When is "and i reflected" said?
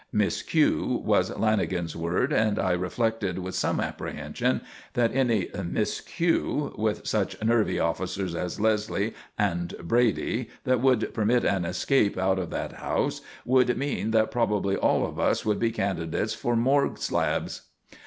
2.33-3.37